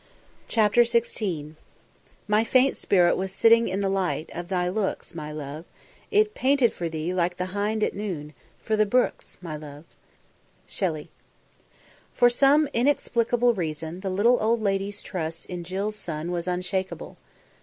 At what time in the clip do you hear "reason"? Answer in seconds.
13.53-13.99